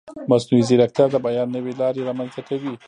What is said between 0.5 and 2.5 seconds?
ځیرکتیا د بیان نوې لارې رامنځته